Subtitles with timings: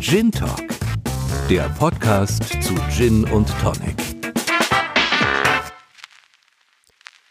[0.00, 0.66] Gin Talk,
[1.50, 3.96] der Podcast zu Gin und Tonic.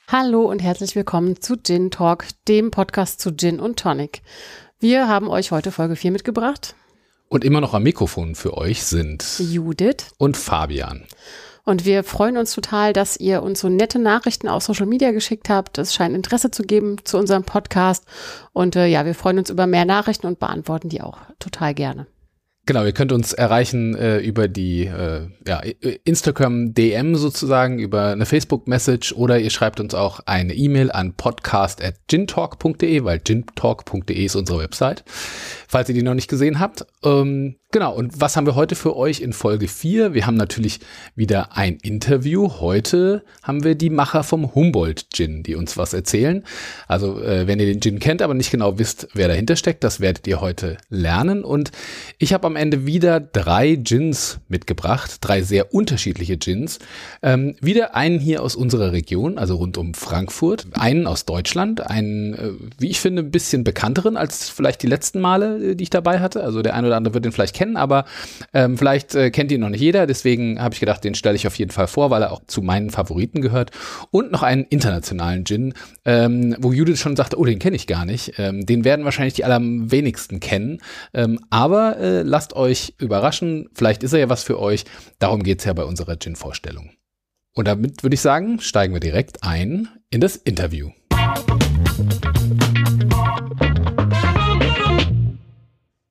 [0.07, 4.21] Hallo und herzlich willkommen zu Gin Talk, dem Podcast zu Gin und Tonic.
[4.79, 6.75] Wir haben euch heute Folge 4 mitgebracht.
[7.27, 11.07] Und immer noch am Mikrofon für euch sind Judith und Fabian.
[11.65, 15.49] Und wir freuen uns total, dass ihr uns so nette Nachrichten auf Social Media geschickt
[15.49, 15.79] habt.
[15.79, 18.05] Es scheint Interesse zu geben zu unserem Podcast.
[18.53, 22.05] Und äh, ja, wir freuen uns über mehr Nachrichten und beantworten die auch total gerne.
[22.69, 25.63] Genau, ihr könnt uns erreichen äh, über die äh, ja,
[26.03, 33.03] Instagram DM sozusagen, über eine Facebook-Message oder ihr schreibt uns auch eine E-Mail an podcast.gintalk.de,
[33.03, 35.03] weil gintalk.de ist unsere Website,
[35.67, 36.85] falls ihr die noch nicht gesehen habt.
[37.03, 40.15] Ähm, Genau, und was haben wir heute für euch in Folge 4?
[40.15, 40.79] Wir haben natürlich
[41.13, 42.49] wieder ein Interview.
[42.59, 46.43] Heute haben wir die Macher vom Humboldt Gin, die uns was erzählen.
[46.87, 49.99] Also, äh, wenn ihr den Gin kennt, aber nicht genau wisst, wer dahinter steckt, das
[49.99, 51.43] werdet ihr heute lernen.
[51.43, 51.69] Und
[52.17, 56.79] ich habe am Ende wieder drei Gins mitgebracht, drei sehr unterschiedliche Gins.
[57.23, 62.33] Ähm, wieder einen hier aus unserer Region, also rund um Frankfurt, einen aus Deutschland, einen,
[62.33, 65.89] äh, wie ich finde, ein bisschen bekannteren als vielleicht die letzten Male, äh, die ich
[65.89, 66.43] dabei hatte.
[66.43, 68.05] Also der eine oder andere wird den vielleicht kennen, aber
[68.53, 70.05] ähm, vielleicht äh, kennt ihn noch nicht jeder.
[70.05, 72.61] Deswegen habe ich gedacht, den stelle ich auf jeden Fall vor, weil er auch zu
[72.61, 73.71] meinen Favoriten gehört.
[74.11, 75.73] Und noch einen internationalen Gin,
[76.05, 78.33] ähm, wo Judith schon sagte, oh, den kenne ich gar nicht.
[78.37, 80.79] Ähm, den werden wahrscheinlich die allerwenigsten kennen.
[81.13, 84.85] Ähm, aber äh, lasst euch überraschen, vielleicht ist er ja was für euch.
[85.19, 86.91] Darum geht es ja bei unserer Gin-Vorstellung.
[87.55, 90.91] Und damit würde ich sagen, steigen wir direkt ein in das Interview.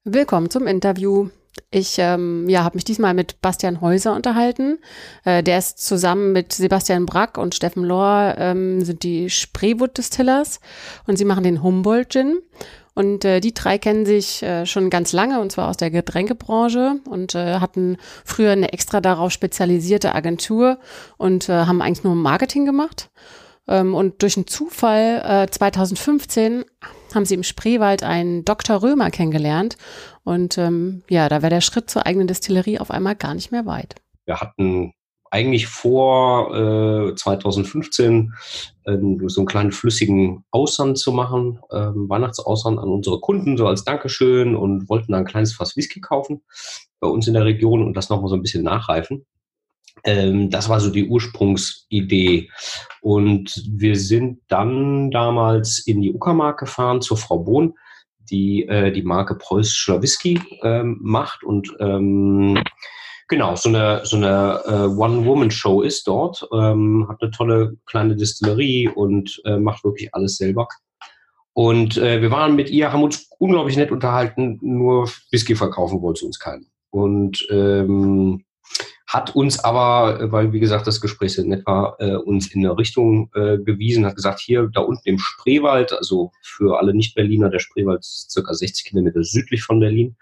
[0.05, 1.28] Willkommen zum Interview.
[1.70, 4.78] Ich ähm, ja, habe mich diesmal mit Bastian Häuser unterhalten.
[5.25, 10.61] Äh, der ist zusammen mit Sebastian Brack und Steffen Lohr ähm, sind die Spreewood Distillers
[11.06, 12.39] und sie machen den Humboldt Gin.
[12.99, 16.97] Und äh, die drei kennen sich äh, schon ganz lange und zwar aus der Getränkebranche
[17.09, 20.81] und äh, hatten früher eine extra darauf spezialisierte Agentur
[21.17, 23.09] und äh, haben eigentlich nur Marketing gemacht.
[23.69, 26.65] Ähm, und durch einen Zufall äh, 2015
[27.15, 28.83] haben sie im Spreewald einen Dr.
[28.83, 29.77] Römer kennengelernt.
[30.25, 33.65] Und ähm, ja, da wäre der Schritt zur eigenen Destillerie auf einmal gar nicht mehr
[33.65, 33.95] weit.
[34.27, 34.93] Wir hatten
[35.31, 38.33] eigentlich vor äh, 2015
[38.84, 38.97] äh,
[39.27, 44.56] so einen kleinen flüssigen Aussand zu machen, äh, Weihnachtsaussand an unsere Kunden, so als Dankeschön
[44.56, 46.43] und wollten da ein kleines Fass Whisky kaufen
[47.00, 49.27] bei uns in der Region und das nochmal so ein bisschen nachreifen.
[50.05, 52.50] Ähm, das war so die Ursprungsidee.
[53.00, 57.75] Und wir sind dann damals in die Uckermark gefahren zur Frau Bohn,
[58.31, 62.62] die äh, die Marke Preußischer Whisky ähm, macht und ähm,
[63.28, 68.89] genau so eine so eine äh, One-Woman-Show ist dort, ähm, hat eine tolle kleine Distillerie
[68.89, 70.66] und äh, macht wirklich alles selber.
[71.53, 76.21] Und äh, wir waren mit ihr, haben uns unglaublich nett unterhalten, nur Whisky verkaufen wollte
[76.21, 76.71] sie uns keinen.
[76.91, 78.44] Und ähm,
[79.09, 82.77] hat uns aber, weil wie gesagt das Gespräch sehr nett war, äh, uns in eine
[82.77, 87.59] Richtung äh, gewiesen, hat gesagt, hier da unten im Spreewald, also für alle Nicht-Berliner, der
[87.59, 90.16] Spreewald ist circa 60 Kilometer südlich von Berlin,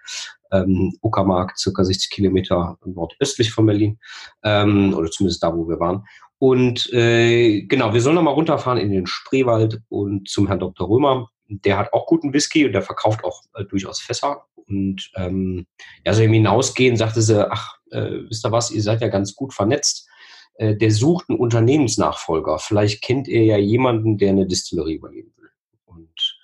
[0.52, 3.98] ähm, Uckermark circa 60 Kilometer nordöstlich von Berlin,
[4.42, 6.04] ähm, oder zumindest da, wo wir waren.
[6.38, 10.88] Und äh, genau, wir sollen nochmal runterfahren in den Spreewald und zum Herrn Dr.
[10.88, 11.28] Römer.
[11.48, 14.44] Der hat auch guten Whisky und der verkauft auch äh, durchaus Fässer.
[14.68, 15.66] Und ähm,
[16.04, 19.34] ja, so im Hinausgehen sagte sie, ach, äh, wisst ihr was, ihr seid ja ganz
[19.34, 20.08] gut vernetzt.
[20.54, 22.58] Äh, der sucht einen Unternehmensnachfolger.
[22.58, 25.50] Vielleicht kennt ihr ja jemanden, der eine Distillerie übernehmen will.
[25.84, 26.38] Und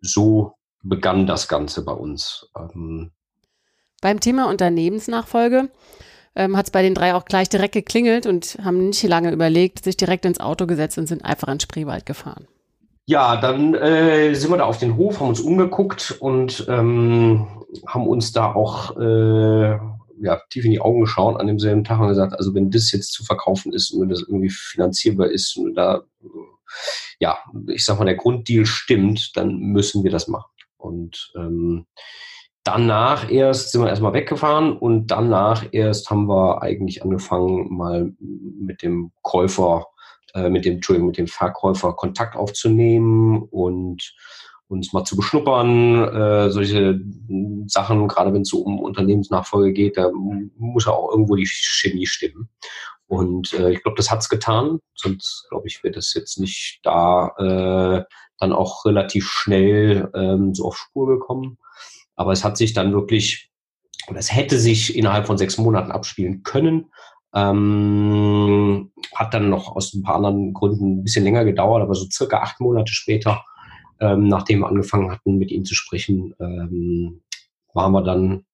[0.00, 2.50] so begann das Ganze bei uns.
[2.56, 3.12] Ähm,
[4.00, 5.70] Beim Thema Unternehmensnachfolge
[6.34, 9.84] ähm, hat es bei den drei auch gleich direkt geklingelt und haben nicht lange überlegt,
[9.84, 12.46] sich direkt ins Auto gesetzt und sind einfach in Spreewald gefahren.
[13.06, 17.46] Ja, dann äh, sind wir da auf den Hof, haben uns umgeguckt und ähm,
[17.86, 19.78] haben uns da auch äh,
[20.20, 23.12] ja, tief in die Augen geschaut an demselben Tag und gesagt, also wenn das jetzt
[23.12, 26.02] zu verkaufen ist und wenn das irgendwie finanzierbar ist und da,
[27.20, 30.50] ja, ich sag mal, der Grunddeal stimmt, dann müssen wir das machen.
[30.76, 31.86] Und ähm,
[32.66, 38.82] danach erst sind wir erstmal weggefahren und danach erst haben wir eigentlich angefangen, mal mit
[38.82, 39.86] dem Käufer,
[40.34, 44.14] äh, mit dem, Entschuldigung, mit dem Verkäufer Kontakt aufzunehmen und
[44.68, 47.00] uns mal zu beschnuppern, äh, solche
[47.66, 52.06] Sachen, gerade wenn es so um Unternehmensnachfolge geht, da muss ja auch irgendwo die Chemie
[52.06, 52.48] stimmen.
[53.06, 57.28] Und äh, ich glaube, das hat's getan, sonst glaube ich, wäre das jetzt nicht da
[57.38, 58.04] äh,
[58.38, 61.58] dann auch relativ schnell ähm, so auf Spur gekommen.
[62.16, 63.50] Aber es hat sich dann wirklich,
[64.08, 66.90] oder es hätte sich innerhalb von sechs Monaten abspielen können.
[67.34, 72.06] Ähm, hat dann noch aus ein paar anderen Gründen ein bisschen länger gedauert, aber so
[72.10, 73.44] circa acht Monate später
[74.00, 77.22] ähm, nachdem wir angefangen hatten, mit ihm zu sprechen, ähm,
[77.72, 78.44] waren wir dann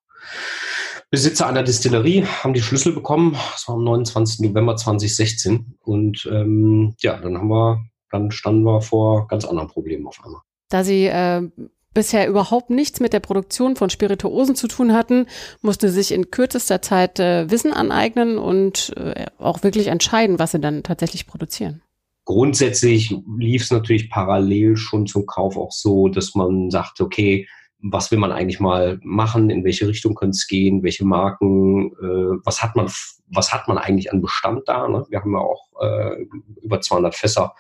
[1.11, 3.33] Besitzer einer Distillerie, haben die Schlüssel bekommen.
[3.53, 4.49] Das war am 29.
[4.49, 5.77] November 2016.
[5.81, 10.41] Und ähm, ja, dann haben wir, dann standen wir vor ganz anderen Problemen auf einmal.
[10.71, 11.51] Da Sie äh,
[11.95, 15.27] bisher überhaupt nichts mit der Produktion von Spirituosen zu tun hatten,
[15.61, 20.61] musste sich in kürzester Zeit äh, Wissen aneignen und äh, auch wirklich entscheiden, was sie
[20.61, 21.83] dann tatsächlich produzieren.
[22.25, 27.49] Grundsätzlich lief es natürlich parallel schon zum Kauf auch so, dass man sagte, okay,
[27.83, 32.39] was will man eigentlich mal machen, in welche Richtung könnte es gehen, welche Marken, äh,
[32.45, 32.89] was hat man,
[33.27, 34.89] was hat man eigentlich an Bestand da?
[34.89, 35.05] Ne?
[35.09, 36.27] Wir haben ja auch äh,
[36.63, 37.55] über 200 Fässer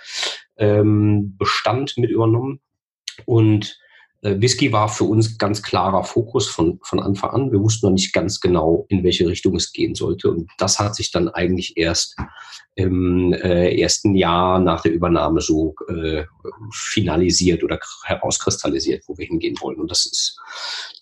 [0.56, 2.60] ähm, Bestand mit übernommen
[3.26, 3.78] und
[4.22, 7.52] Whisky war für uns ganz klarer Fokus von, von Anfang an.
[7.52, 10.30] Wir wussten noch nicht ganz genau, in welche Richtung es gehen sollte.
[10.30, 12.16] Und das hat sich dann eigentlich erst
[12.76, 16.24] im äh, ersten Jahr nach der Übernahme so äh,
[16.72, 19.80] finalisiert oder herauskristallisiert, wo wir hingehen wollen.
[19.80, 20.38] Und das ist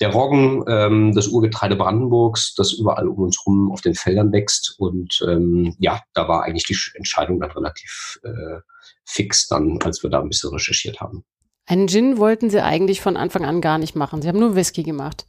[0.00, 4.76] der Roggen, ähm, das Urgetreide Brandenburgs, das überall um uns rum auf den Feldern wächst.
[4.78, 8.60] Und ähm, ja, da war eigentlich die Entscheidung dann relativ äh,
[9.04, 11.24] fix dann, als wir da ein bisschen recherchiert haben.
[11.70, 14.20] Einen Gin wollten sie eigentlich von Anfang an gar nicht machen.
[14.20, 15.28] Sie haben nur Whisky gemacht.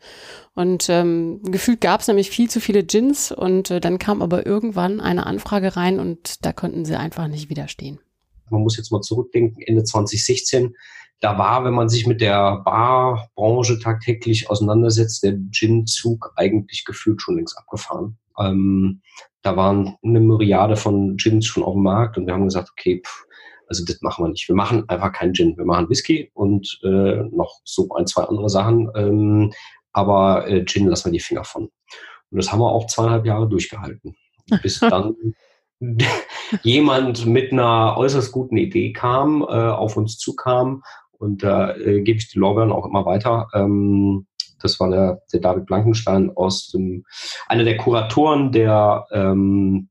[0.56, 4.44] Und ähm, gefühlt gab es nämlich viel zu viele Gins und äh, dann kam aber
[4.44, 8.00] irgendwann eine Anfrage rein und da konnten sie einfach nicht widerstehen.
[8.50, 10.76] Man muss jetzt mal zurückdenken, Ende 2016,
[11.20, 17.36] da war, wenn man sich mit der Barbranche tagtäglich auseinandersetzt, der Gin-Zug eigentlich gefühlt schon
[17.36, 18.18] längst abgefahren.
[18.40, 19.04] Ähm,
[19.44, 23.04] da waren eine Myriade von Gins schon auf dem Markt und wir haben gesagt, okay,
[23.06, 23.28] pff,
[23.72, 24.50] also das machen wir nicht.
[24.50, 25.56] Wir machen einfach keinen Gin.
[25.56, 28.90] Wir machen Whisky und äh, noch so ein, zwei andere Sachen.
[28.96, 29.54] Ähm,
[29.94, 31.64] aber äh, Gin lassen wir die Finger von.
[31.64, 34.18] Und das haben wir auch zweieinhalb Jahre durchgehalten.
[34.62, 35.16] Bis dann
[36.64, 40.84] jemand mit einer äußerst guten Idee kam, äh, auf uns zukam.
[41.18, 43.48] Und da äh, gebe ich die Lorbeeren auch immer weiter.
[43.54, 44.28] Ähm,
[44.62, 47.06] das war der, der David Blankenstein aus dem,
[47.48, 49.88] einer der Kuratoren der ähm,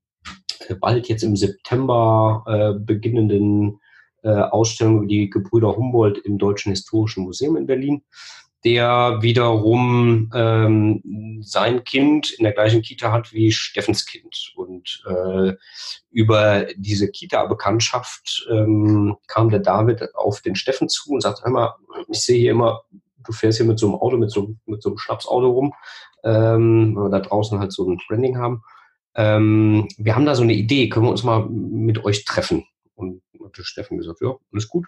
[0.81, 3.81] bald jetzt im September äh, beginnenden
[4.23, 8.03] äh, Ausstellung über die Gebrüder Humboldt im Deutschen Historischen Museum in Berlin,
[8.65, 14.53] der wiederum ähm, sein Kind in der gleichen Kita hat wie Steffens Kind.
[14.57, 15.55] Und äh,
[16.11, 21.75] über diese Kita-Bekanntschaft ähm, kam der David auf den Steffen zu und sagte, hör mal,
[22.09, 22.83] ich sehe hier immer,
[23.25, 25.73] du fährst hier mit so einem Auto, mit so, mit so einem Schnapsauto rum,
[26.25, 28.63] ähm, weil wir da draußen halt so ein Branding haben
[29.20, 32.64] ähm, wir haben da so eine Idee, können wir uns mal mit euch treffen?
[32.94, 33.22] Und
[33.58, 34.87] hat Steffen gesagt, ja, alles gut.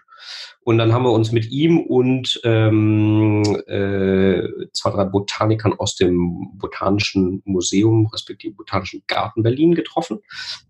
[0.61, 6.51] Und dann haben wir uns mit ihm und ähm, äh, zwei, drei Botanikern aus dem
[6.55, 10.19] Botanischen Museum, respektive Botanischen Garten Berlin getroffen,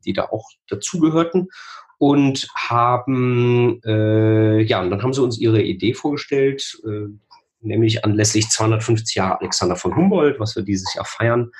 [0.05, 1.49] die da auch dazugehörten
[1.97, 6.81] und haben, äh, ja, und dann haben sie uns ihre Idee vorgestellt.
[6.85, 7.13] Äh,
[7.63, 11.51] nämlich anlässlich 250 Jahre Alexander von Humboldt, was wir dieses Jahr feiern,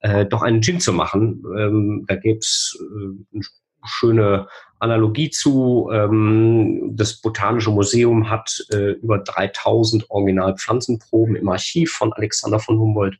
[0.00, 1.42] äh, doch einen Gin zu machen.
[1.56, 3.44] Ähm, da gäbe es äh, eine
[3.84, 4.48] schöne
[4.78, 5.90] Analogie zu.
[5.92, 13.18] Ähm, das Botanische Museum hat äh, über 3000 Originalpflanzenproben im Archiv von Alexander von Humboldt.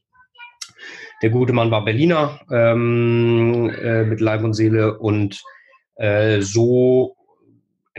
[1.22, 5.42] Der gute Mann war Berliner ähm, äh, mit Leib und Seele und
[5.96, 7.14] äh, so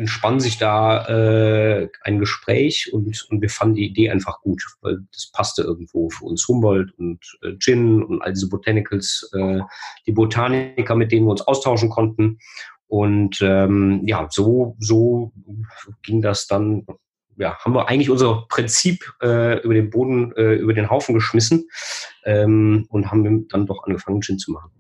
[0.02, 4.98] entspann sich da äh, ein Gespräch und, und wir fanden die Idee einfach gut, weil
[5.14, 9.60] das passte irgendwo für uns Humboldt und äh, Gin und all diese Botanicals, äh,
[10.08, 12.40] die Botaniker, mit denen wir uns austauschen konnten.
[12.88, 15.32] Und ähm, ja, so, so
[16.02, 16.86] ging das dann.
[17.38, 21.70] Ja, haben wir eigentlich unser Prinzip äh, über den Boden, äh, über den Haufen geschmissen
[22.26, 24.72] ähm, und haben dann doch angefangen, Gin zu machen.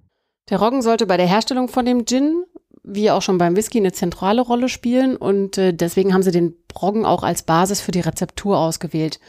[0.50, 2.44] Der Roggen sollte bei der Herstellung von dem Gin
[2.84, 6.56] wie auch schon beim Whisky eine zentrale Rolle spielen und äh, deswegen haben sie den
[6.80, 9.20] Roggen auch als Basis für die Rezeptur ausgewählt.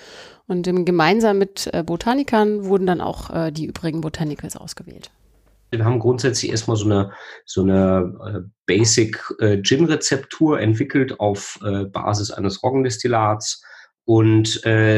[0.46, 5.10] Und gemeinsam mit äh, Botanikern wurden dann auch äh, die übrigen Botanicals ausgewählt.
[5.70, 7.12] Wir haben grundsätzlich erstmal so eine,
[7.46, 9.18] so eine Basic
[9.62, 11.58] Gin-Rezeptur entwickelt auf
[11.92, 13.64] Basis eines Roggendestillats
[14.04, 14.48] und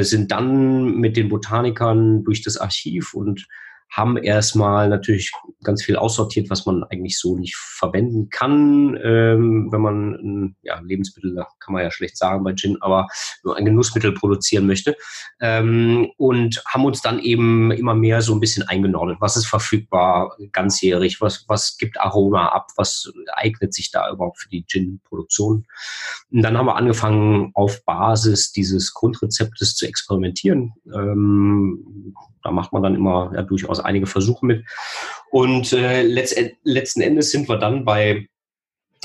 [0.00, 3.46] sind dann mit den Botanikern durch das Archiv und
[3.90, 5.30] haben erstmal natürlich
[5.62, 11.34] ganz viel aussortiert, was man eigentlich so nicht verwenden kann, ähm, wenn man ja, Lebensmittel,
[11.60, 13.06] kann man ja schlecht sagen bei Gin, aber
[13.44, 14.96] nur ein Genussmittel produzieren möchte.
[15.40, 19.18] Ähm, und haben uns dann eben immer mehr so ein bisschen eingenordet.
[19.20, 21.20] Was ist verfügbar ganzjährig?
[21.20, 22.68] Was, was gibt Aroma ab?
[22.76, 25.66] Was eignet sich da überhaupt für die Gin-Produktion?
[26.32, 30.72] Und dann haben wir angefangen, auf Basis dieses Grundrezeptes zu experimentieren.
[30.92, 32.14] Ähm,
[32.44, 34.64] da macht man dann immer ja, durchaus einige Versuche mit.
[35.30, 38.28] Und äh, letzten Endes sind wir dann bei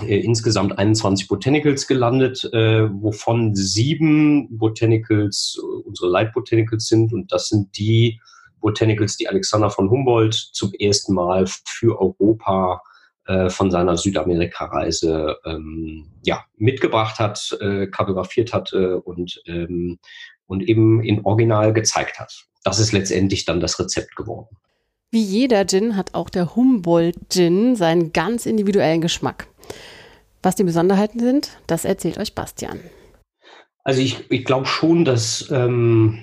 [0.02, 7.14] äh, insgesamt 21 Botanicals gelandet, äh, wovon sieben Botanicals äh, unsere Light Botanicals sind.
[7.14, 8.20] Und das sind die
[8.60, 12.82] Botanicals, die Alexander von Humboldt zum ersten Mal für Europa
[13.26, 20.00] äh, von seiner Südamerika-Reise ähm, ja, mitgebracht hat, äh, kartografiert hatte und, ähm,
[20.46, 22.49] und eben in Original gezeigt hat.
[22.64, 24.48] Das ist letztendlich dann das Rezept geworden.
[25.12, 29.48] Wie jeder Gin hat auch der Humboldt-Gin seinen ganz individuellen Geschmack.
[30.44, 32.80] Was die Besonderheiten sind, das erzählt euch Bastian.
[33.84, 36.20] Also ich, ich glaube schon, dass ähm,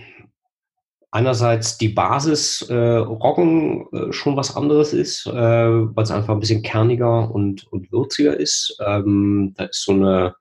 [1.11, 6.41] einerseits die Basis äh, Roggen äh, schon was anderes ist, äh, weil es einfach ein
[6.41, 8.77] bisschen kerniger und, und würziger ist.
[8.87, 10.35] Ähm, da ist so eine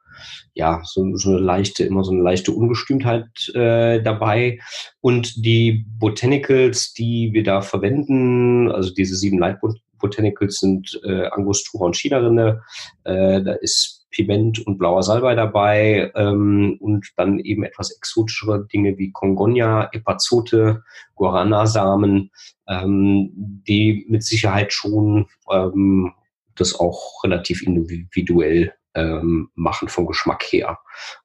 [0.53, 4.59] ja, so, so eine leichte, immer so eine leichte Ungestümtheit äh, dabei.
[5.01, 9.59] Und die Botanicals, die wir da verwenden, also diese sieben Light
[9.99, 12.61] Botanicals sind äh, Angostura und China-Rinde.
[13.03, 18.97] Äh, da ist Piment und blauer Salbei dabei ähm, und dann eben etwas exotischere Dinge
[18.97, 20.83] wie Congonia, Epazote,
[21.15, 22.31] Guarana-Samen,
[22.67, 23.31] ähm,
[23.67, 26.13] die mit Sicherheit schon ähm,
[26.55, 30.79] das auch relativ individuell ähm, machen vom Geschmack her.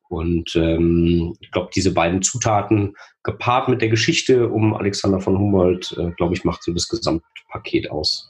[0.09, 5.97] Und ähm, ich glaube, diese beiden Zutaten gepaart mit der Geschichte um Alexander von Humboldt,
[5.99, 8.29] äh, glaube ich, macht so das Gesamtpaket aus.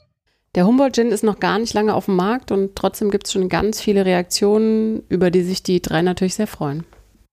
[0.53, 3.33] Der Humboldt Gin ist noch gar nicht lange auf dem Markt und trotzdem gibt es
[3.33, 6.83] schon ganz viele Reaktionen, über die sich die drei natürlich sehr freuen.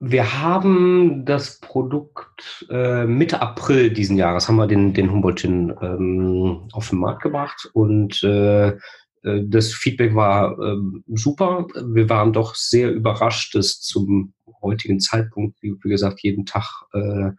[0.01, 5.75] Wir haben das Produkt äh, Mitte April diesen Jahres haben wir den, den Humboldt Gin
[5.83, 8.77] ähm, auf den Markt gebracht und äh,
[9.23, 10.77] das Feedback war äh,
[11.15, 11.67] super.
[11.85, 14.33] Wir waren doch sehr überrascht, dass zum
[14.63, 17.31] heutigen Zeitpunkt, wie, wie gesagt, jeden Tag äh,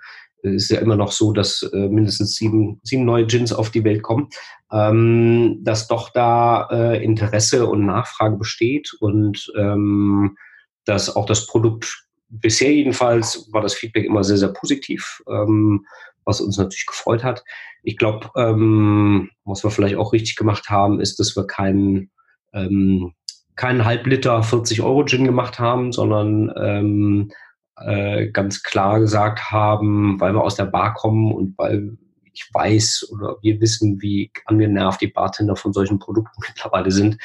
[0.41, 4.03] ist ja immer noch so, dass äh, mindestens sieben, sieben neue Gins auf die Welt
[4.03, 4.29] kommen,
[4.71, 10.38] ähm, dass doch da äh, Interesse und Nachfrage besteht und ähm,
[10.86, 15.21] dass auch das Produkt bisher jedenfalls war das Feedback immer sehr, sehr positiv.
[15.27, 15.86] Ähm,
[16.26, 17.44] was uns natürlich gefreut hat.
[17.84, 22.12] Ich glaube, ähm, was wir vielleicht auch richtig gemacht haben, ist, dass wir keinen
[22.54, 23.14] ähm,
[23.56, 27.32] keinen Halbliter 40 Euro Gin gemacht haben, sondern ähm,
[27.76, 31.98] äh, ganz klar gesagt haben, weil wir aus der Bar kommen und weil
[32.34, 37.18] ich weiß oder wir wissen, wie angenervt die Bartender von solchen Produkten mittlerweile sind.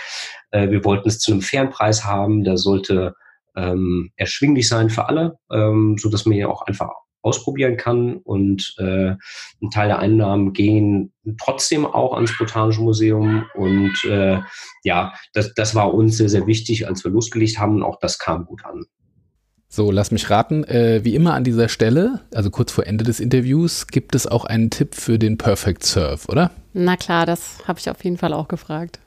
[0.51, 2.43] Äh, wir wollten es zu einem fairen Preis haben.
[2.43, 3.15] Der sollte
[3.57, 6.91] ähm, erschwinglich sein für alle, ähm, so dass man ja auch einfach
[7.25, 9.15] ausprobieren kann und äh,
[9.63, 11.13] ein Teil der Einnahmen gehen
[11.43, 14.41] trotzdem auch ans Botanische Museum und äh,
[14.85, 18.19] ja, das, das war uns sehr, sehr wichtig, als wir losgelegt haben und auch das
[18.19, 18.85] kam gut an.
[19.69, 20.63] So, lass mich raten.
[20.65, 24.45] Äh, wie immer an dieser Stelle, also kurz vor Ende des Interviews, gibt es auch
[24.45, 26.51] einen Tipp für den Perfect Serve, oder?
[26.75, 29.01] Na klar, das habe ich auf jeden Fall auch gefragt.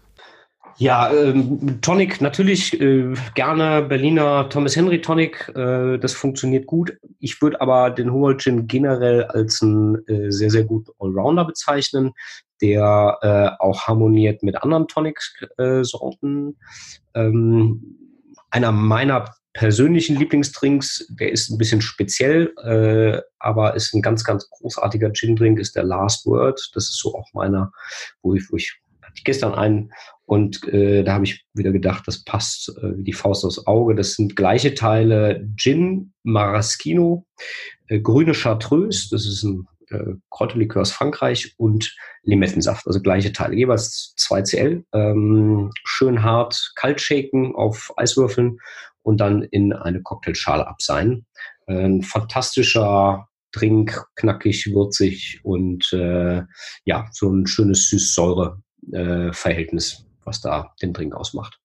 [0.80, 5.52] Ja, ähm, Tonic natürlich äh, gerne Berliner Thomas Henry Tonic.
[5.56, 6.96] Äh, das funktioniert gut.
[7.20, 12.14] Ich würde aber den Humboldt Gin generell als einen äh, sehr, sehr guten Allrounder bezeichnen,
[12.62, 16.58] der äh, auch harmoniert mit anderen Tonic-Sorten.
[17.16, 17.98] Ähm,
[18.52, 24.48] einer meiner persönlichen Lieblingsdrinks, der ist ein bisschen speziell, äh, aber ist ein ganz, ganz
[24.52, 26.70] großartiger Gin-Drink, ist der Last Word.
[26.76, 27.72] Das ist so auch meiner,
[28.22, 28.80] wo ich, wo ich
[29.24, 29.92] gestern einen
[30.28, 33.96] und äh, da habe ich wieder gedacht, das passt äh, wie die Faust aufs Auge.
[33.96, 37.26] Das sind gleiche Teile Gin, Maraschino,
[37.88, 43.56] äh, grüne Chartreuse, das ist ein äh, Kräuterlikör aus Frankreich und Limettensaft, also gleiche Teile,
[43.56, 44.84] jeweils 2 Cl.
[44.92, 48.58] Ähm, schön hart kalt shaken auf Eiswürfeln
[49.04, 51.26] und dann in eine Cocktailschale abseihen.
[51.68, 56.42] Ein fantastischer Drink, knackig, würzig und äh,
[56.84, 61.60] ja, so ein schönes Süß-Säure-Verhältnis was da den Drink ausmacht.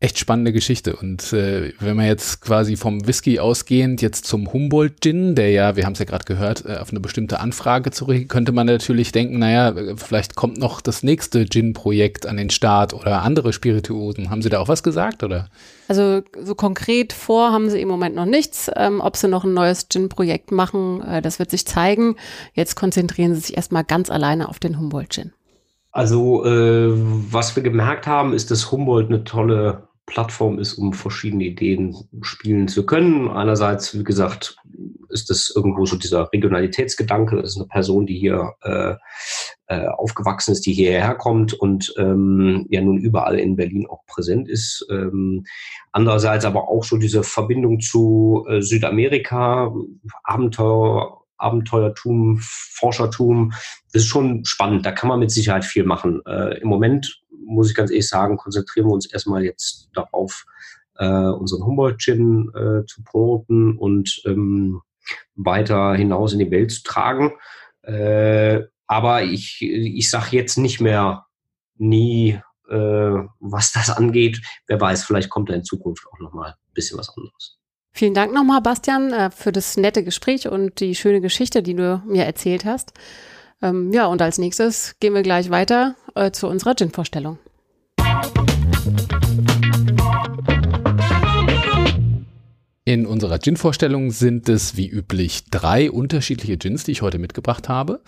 [0.00, 0.94] Echt spannende Geschichte.
[0.94, 5.74] Und äh, wenn man jetzt quasi vom Whisky ausgehend jetzt zum Humboldt Gin, der ja,
[5.74, 9.10] wir haben es ja gerade gehört, äh, auf eine bestimmte Anfrage zurück, könnte man natürlich
[9.10, 14.30] denken, naja, vielleicht kommt noch das nächste Gin-Projekt an den Start oder andere Spirituosen.
[14.30, 15.48] Haben Sie da auch was gesagt, oder?
[15.88, 18.70] Also so konkret vor haben Sie im Moment noch nichts.
[18.76, 22.14] Ähm, ob Sie noch ein neues Gin-Projekt machen, äh, das wird sich zeigen.
[22.54, 25.32] Jetzt konzentrieren Sie sich erstmal ganz alleine auf den Humboldt Gin.
[25.98, 31.42] Also, äh, was wir gemerkt haben, ist, dass Humboldt eine tolle Plattform ist, um verschiedene
[31.42, 33.28] Ideen spielen zu können.
[33.28, 34.58] Einerseits, wie gesagt,
[35.08, 37.34] ist das irgendwo so dieser Regionalitätsgedanke.
[37.34, 38.94] Das ist eine Person, die hier äh,
[39.66, 44.48] äh, aufgewachsen ist, die hierher kommt und ähm, ja nun überall in Berlin auch präsent
[44.48, 44.86] ist.
[44.92, 45.46] Ähm,
[45.90, 49.74] andererseits aber auch so diese Verbindung zu äh, Südamerika,
[50.22, 53.52] Abenteuer, Abenteuertum, Forschertum.
[53.92, 54.84] Das ist schon spannend.
[54.84, 56.20] Da kann man mit Sicherheit viel machen.
[56.26, 60.44] Äh, Im Moment, muss ich ganz ehrlich sagen, konzentrieren wir uns erstmal jetzt darauf,
[60.96, 64.82] äh, unseren Humboldt-Gin äh, zu promoten und ähm,
[65.36, 67.32] weiter hinaus in die Welt zu tragen.
[67.82, 71.26] Äh, aber ich, ich sage jetzt nicht mehr
[71.76, 74.42] nie, äh, was das angeht.
[74.66, 77.57] Wer weiß, vielleicht kommt da in Zukunft auch nochmal ein bisschen was anderes.
[77.98, 82.00] Vielen Dank nochmal, Bastian, äh, für das nette Gespräch und die schöne Geschichte, die du
[82.06, 82.92] mir erzählt hast.
[83.60, 87.38] Ähm, ja, und als nächstes gehen wir gleich weiter äh, zu unserer Gin-Vorstellung.
[92.88, 98.00] In unserer Gin-Vorstellung sind es wie üblich drei unterschiedliche Gins, die ich heute mitgebracht habe.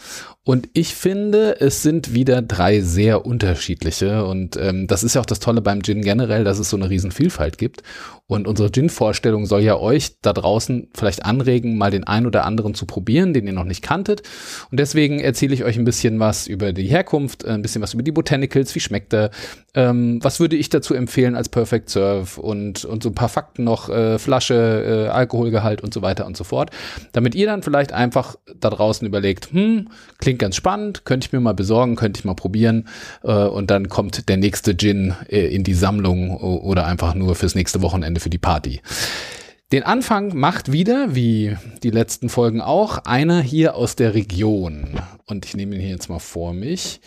[0.43, 4.25] Und ich finde, es sind wieder drei sehr unterschiedliche.
[4.25, 6.89] Und ähm, das ist ja auch das Tolle beim Gin generell, dass es so eine
[6.89, 7.83] riesen Vielfalt gibt.
[8.27, 12.75] Und unsere Gin-Vorstellung soll ja euch da draußen vielleicht anregen, mal den ein oder anderen
[12.75, 14.23] zu probieren, den ihr noch nicht kanntet.
[14.71, 18.05] Und deswegen erzähle ich euch ein bisschen was über die Herkunft, ein bisschen was über
[18.05, 19.31] die Botanicals, wie schmeckt er,
[19.75, 23.65] ähm, was würde ich dazu empfehlen als Perfect Serve und, und so ein paar Fakten
[23.65, 26.71] noch, äh, Flasche, äh, Alkoholgehalt und so weiter und so fort.
[27.13, 31.41] Damit ihr dann vielleicht einfach da draußen überlegt, hm, klingt ganz spannend, könnte ich mir
[31.41, 32.89] mal besorgen, könnte ich mal probieren
[33.23, 37.55] äh, und dann kommt der nächste Gin äh, in die Sammlung oder einfach nur fürs
[37.55, 38.81] nächste Wochenende für die Party.
[39.73, 45.01] Den Anfang macht wieder, wie die letzten Folgen auch, einer hier aus der Region.
[45.27, 47.01] Und ich nehme ihn hier jetzt mal vor mich.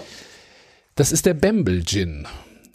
[0.95, 2.25] Das ist der Bamble Gin.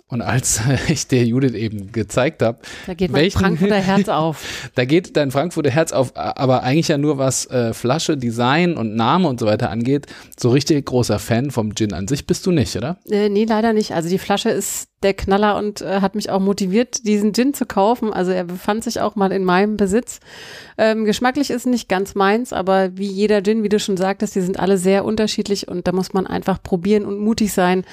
[0.09, 4.71] Und als ich der Judith eben gezeigt habe, da geht mein welchen, Frankfurter Herz auf.
[4.75, 8.97] da geht dein Frankfurter Herz auf, aber eigentlich ja nur was äh, Flasche, Design und
[8.97, 10.07] Name und so weiter angeht.
[10.39, 12.97] So richtig großer Fan vom Gin an sich bist du nicht, oder?
[13.11, 13.93] Äh, nee, leider nicht.
[13.93, 17.67] Also die Flasche ist der Knaller und äh, hat mich auch motiviert, diesen Gin zu
[17.67, 18.13] kaufen.
[18.13, 20.21] Also er befand sich auch mal in meinem Besitz.
[20.77, 24.41] Ähm, geschmacklich ist nicht ganz meins, aber wie jeder Gin, wie du schon sagtest, die
[24.41, 27.85] sind alle sehr unterschiedlich und da muss man einfach probieren und mutig sein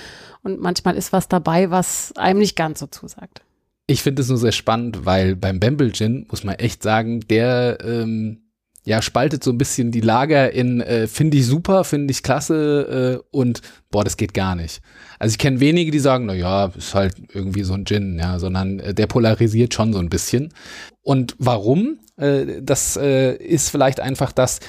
[0.43, 3.41] und manchmal ist was dabei, was einem nicht ganz so zusagt.
[3.87, 7.77] Ich finde es nur sehr spannend, weil beim Bamble Gin muss man echt sagen, der
[7.83, 8.44] ähm,
[8.85, 13.21] ja spaltet so ein bisschen die Lager in äh, finde ich super, finde ich klasse
[13.21, 14.81] äh, und boah, das geht gar nicht.
[15.19, 18.39] Also ich kenne wenige, die sagen, na ja, ist halt irgendwie so ein Gin, ja,
[18.39, 20.53] sondern äh, der polarisiert schon so ein bisschen.
[21.01, 21.99] Und warum?
[22.17, 24.59] Äh, das äh, ist vielleicht einfach das,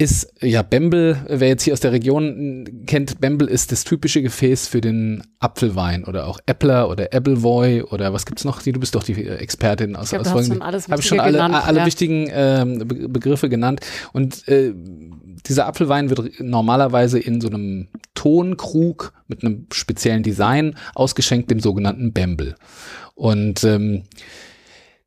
[0.00, 4.66] ist, ja, Bembel, wer jetzt hier aus der Region kennt, Bembel ist das typische Gefäß
[4.66, 8.62] für den Apfelwein oder auch Äppler oder Appleboy oder was gibt's noch?
[8.62, 11.32] Du bist doch die Expertin aus, ich glaub, aus schon alles Habe ich schon alle,
[11.32, 11.86] genannt, alle ja.
[11.86, 13.80] wichtigen ähm, Begriffe genannt.
[14.14, 14.72] Und äh,
[15.46, 22.14] dieser Apfelwein wird normalerweise in so einem Tonkrug mit einem speziellen Design ausgeschenkt, dem sogenannten
[22.14, 22.54] Bembel.
[23.14, 24.04] Und ähm,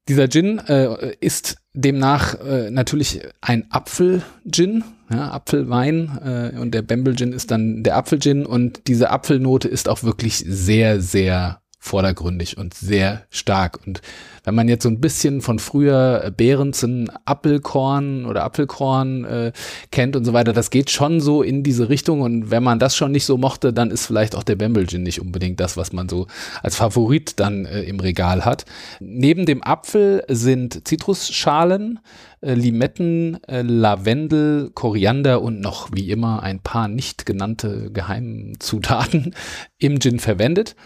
[0.07, 6.19] dieser Gin äh, ist demnach äh, natürlich ein Apfel-Gin, ja, Apfelwein
[6.53, 10.37] äh, und der Bamble Gin ist dann der Apfel-Gin und diese Apfelnote ist auch wirklich
[10.37, 13.85] sehr, sehr vordergründig und sehr stark.
[13.85, 14.01] Und
[14.45, 19.51] wenn man jetzt so ein bisschen von früher Behrensen Apfelkorn oder Apfelkorn äh,
[19.91, 22.21] kennt und so weiter, das geht schon so in diese Richtung.
[22.21, 25.03] Und wenn man das schon nicht so mochte, dann ist vielleicht auch der Bamble Gin
[25.03, 26.27] nicht unbedingt das, was man so
[26.61, 28.63] als Favorit dann äh, im Regal hat.
[29.01, 31.99] Neben dem Apfel sind Zitrusschalen,
[32.39, 39.35] äh, Limetten, äh, Lavendel, Koriander und noch wie immer ein paar nicht genannte Geheimzutaten
[39.79, 40.77] im Gin verwendet.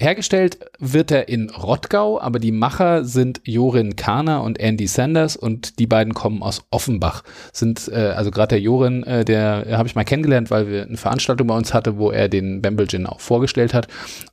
[0.00, 5.80] Hergestellt wird er in Rottgau, aber die Macher sind Jorin Kahner und Andy Sanders und
[5.80, 7.24] die beiden kommen aus Offenbach.
[7.52, 10.84] Sind äh, also gerade der Jorin, äh, der äh, habe ich mal kennengelernt, weil wir
[10.84, 13.88] eine Veranstaltung bei uns hatte, wo er den Bamble Gin auch vorgestellt hat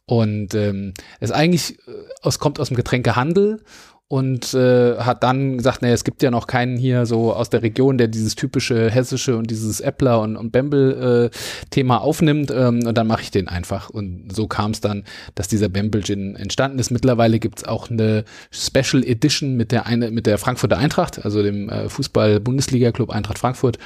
[0.06, 3.60] und ähm, es eigentlich äh, aus, kommt aus dem Getränkehandel
[4.08, 7.63] und äh, hat dann gesagt, naja, es gibt ja noch keinen hier so aus der
[7.63, 12.96] Region, der dieses typische hessische und dieses Äppler und, und Bembel-Thema äh, aufnimmt ähm, und
[12.96, 13.89] dann mache ich den einfach.
[13.89, 16.91] Und so kam es dann, dass dieser Bembel-Gin entstanden ist.
[16.91, 21.70] Mittlerweile gibt's auch eine Special Edition mit der eine, mit der Frankfurter Eintracht, also dem
[21.70, 23.80] äh, Fußball-Bundesliga-Club Eintracht Frankfurt.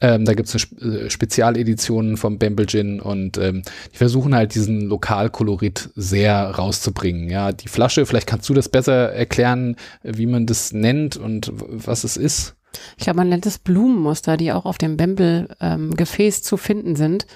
[0.00, 4.54] Ähm, da gibt's eine Spe äh, Spezialedition vom Bembel Gin und ähm, die versuchen halt
[4.54, 7.28] diesen Lokalkolorit sehr rauszubringen.
[7.28, 12.04] Ja, die Flasche, vielleicht kannst du das besser erklären, wie man das nennt und was
[12.04, 12.54] es ist?
[12.96, 17.26] Ich glaube, man nennt es Blumenmuster, die auch auf dem Bembel-Gefäß ähm, zu finden sind.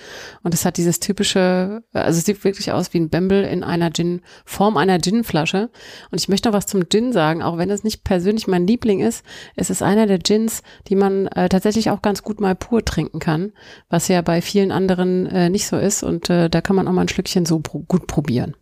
[0.43, 3.91] Und es hat dieses typische, also es sieht wirklich aus wie ein Bembel in einer
[3.93, 5.71] Gin, Form einer Ginflasche.
[6.11, 9.01] Und ich möchte noch was zum Gin sagen, auch wenn es nicht persönlich mein Liebling
[9.01, 9.25] ist.
[9.57, 13.19] Es ist einer der Gins, die man äh, tatsächlich auch ganz gut mal pur trinken
[13.19, 13.53] kann,
[13.89, 16.03] was ja bei vielen anderen äh, nicht so ist.
[16.03, 18.55] Und äh, da kann man auch mal ein Schlückchen so pro gut probieren.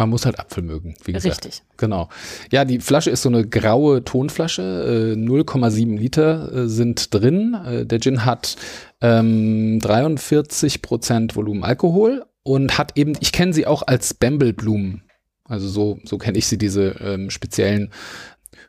[0.00, 1.44] Man muss halt Apfel mögen, wie gesagt.
[1.44, 1.62] Richtig.
[1.76, 2.08] Genau.
[2.50, 5.14] Ja, die Flasche ist so eine graue Tonflasche.
[5.14, 7.54] 0,7 äh, Liter äh, sind drin.
[7.66, 8.56] Äh, der Gin hat
[9.02, 15.02] ähm, 43 Prozent Volumen Alkohol und hat eben, ich kenne sie auch als Bamble-Blumen.
[15.44, 17.90] Also so, so kenne ich sie, diese ähm, speziellen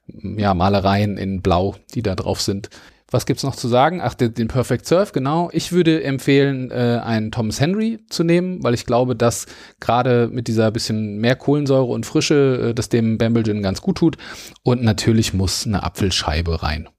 [0.08, 2.70] ja, Malereien in Blau, die da drauf sind.
[3.12, 4.02] Was gibt's noch zu sagen?
[4.02, 5.50] Ach, den, den Perfect Surf, genau.
[5.52, 9.46] Ich würde empfehlen, äh, einen Thomas Henry zu nehmen, weil ich glaube, dass
[9.80, 13.98] gerade mit dieser bisschen mehr Kohlensäure und Frische äh, das dem Bamble Gin ganz gut
[13.98, 14.18] tut.
[14.64, 16.90] Und natürlich muss eine Apfelscheibe rein.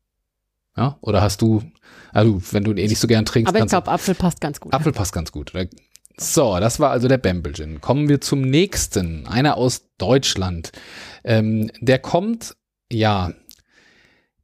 [0.77, 1.63] Ja, oder hast du,
[2.13, 3.49] also wenn du ihn eh nicht so gern trinkst.
[3.49, 4.73] Aber ich glaube, Apfel passt ganz gut.
[4.73, 5.53] Apfel passt ganz gut.
[6.19, 7.81] So, das war also der Bamble Gin.
[7.81, 9.27] Kommen wir zum nächsten.
[9.27, 10.73] Einer aus Deutschland.
[11.25, 12.55] Ähm, der kommt,
[12.91, 13.33] ja,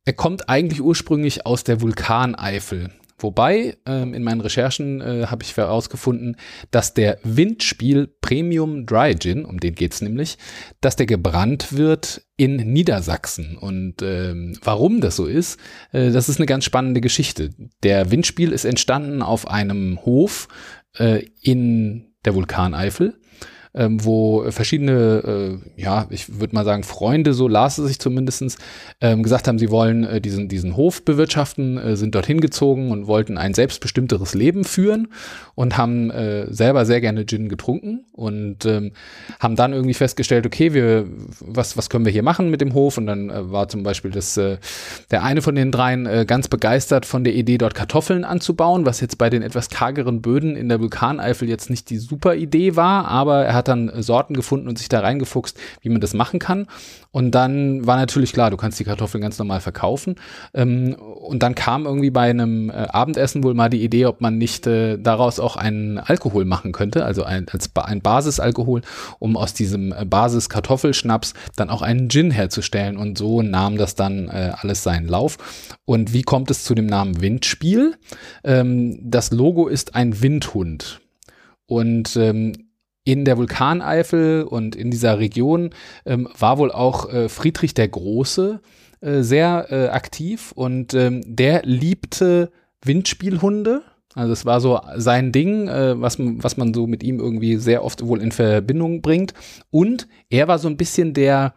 [0.08, 2.88] er kommt eigentlich ursprünglich aus der Vulkaneifel.
[3.18, 6.38] Wobei, ähm, in meinen Recherchen äh, habe ich herausgefunden,
[6.70, 10.38] dass der Windspiel Premium Dry Gin, um den geht's nämlich,
[10.80, 13.58] dass der gebrannt wird in Niedersachsen.
[13.58, 15.60] Und ähm, warum das so ist,
[15.92, 17.50] äh, das ist eine ganz spannende Geschichte.
[17.82, 20.48] Der Windspiel ist entstanden auf einem Hof
[20.96, 23.20] äh, in der Vulkaneifel
[23.74, 28.58] ähm, wo verschiedene, äh, ja, ich würde mal sagen, Freunde, so las es sich zumindestens,
[29.00, 33.06] ähm, gesagt haben, sie wollen äh, diesen, diesen Hof bewirtschaften, äh, sind dorthin gezogen und
[33.06, 35.08] wollten ein selbstbestimmteres Leben führen
[35.54, 38.92] und haben äh, selber sehr gerne Gin getrunken und ähm,
[39.40, 41.06] haben dann irgendwie festgestellt, okay, wir,
[41.40, 42.96] was, was können wir hier machen mit dem Hof?
[42.96, 44.58] Und dann äh, war zum Beispiel das, äh,
[45.10, 49.00] der eine von den dreien äh, ganz begeistert von der Idee, dort Kartoffeln anzubauen, was
[49.00, 53.06] jetzt bei den etwas kargeren Böden in der Vulkaneifel jetzt nicht die super Idee war,
[53.06, 56.38] aber er hat dann äh, Sorten gefunden und sich da reingefuchst, wie man das machen
[56.38, 56.66] kann.
[57.10, 60.16] Und dann war natürlich klar, du kannst die Kartoffeln ganz normal verkaufen.
[60.54, 64.38] Ähm, und dann kam irgendwie bei einem äh, Abendessen wohl mal die Idee, ob man
[64.38, 68.82] nicht äh, daraus auch einen Alkohol machen könnte, also ein, als ba ein Basisalkohol,
[69.18, 72.96] um aus diesem äh, Basis-Kartoffelschnaps dann auch einen Gin herzustellen.
[72.96, 75.38] Und so nahm das dann äh, alles seinen Lauf.
[75.86, 77.96] Und wie kommt es zu dem Namen Windspiel?
[78.44, 81.00] Ähm, das Logo ist ein Windhund.
[81.66, 82.67] Und ähm,
[83.08, 85.70] in der Vulkaneifel und in dieser Region
[86.04, 88.60] ähm, war wohl auch äh, Friedrich der Große
[89.00, 92.50] äh, sehr äh, aktiv und ähm, der liebte
[92.84, 93.80] Windspielhunde.
[94.14, 97.82] Also es war so sein Ding, äh, was, was man so mit ihm irgendwie sehr
[97.82, 99.32] oft wohl in Verbindung bringt.
[99.70, 101.54] Und er war so ein bisschen der,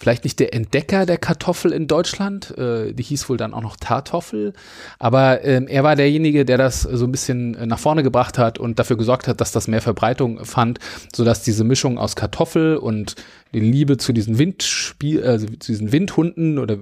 [0.00, 3.76] vielleicht nicht der Entdecker der Kartoffel in Deutschland, äh, die hieß wohl dann auch noch
[3.76, 4.54] Tartoffel,
[4.98, 8.58] aber ähm, er war derjenige, der das so ein bisschen äh, nach vorne gebracht hat
[8.58, 10.78] und dafür gesorgt hat, dass das mehr Verbreitung fand,
[11.14, 13.14] sodass diese Mischung aus Kartoffel und
[13.52, 16.78] die Liebe zu diesen Windspiel, also zu diesen Windhunden oder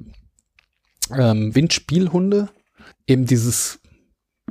[1.13, 2.49] ähm, Windspielhunde
[3.07, 3.81] eben dieses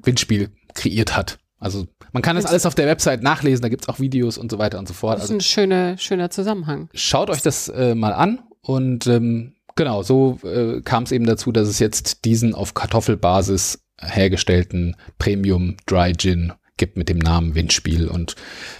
[0.03, 1.39] Windspiel kreiert hat.
[1.59, 4.59] Also man kann das alles auf der Website nachlesen, da gibt's auch Videos und so
[4.59, 5.17] weiter und so fort.
[5.17, 6.89] Das ist Also ein schöner, schöner Zusammenhang.
[6.93, 11.51] schaut euch das äh, mal an und ähm, genau, so äh, kam es eben dazu,
[11.51, 18.07] dass es jetzt diesen auf Kartoffelbasis hergestellten Premium Dry Gin gibt mit dem Namen Windspiel
[18.07, 18.35] und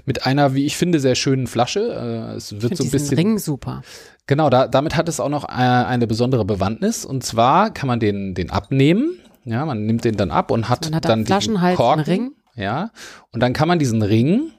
[0.06, 1.80] mit einer, wie ich finde, sehr schönen Flasche.
[2.34, 3.82] Äh, es Ich wird finde so ein bisschen Ring super.
[4.28, 7.06] Genau, da, damit hat es auch noch äh, eine besondere Bewandtnis.
[7.06, 9.18] Und zwar kann man den, den abnehmen.
[9.46, 12.04] Ja, man nimmt den dann ab und hat Man hat dann diesen Flaschenhals Korken.
[12.04, 12.32] Ring.
[12.56, 12.92] Ja,
[13.32, 14.52] und dann kann man diesen Ring,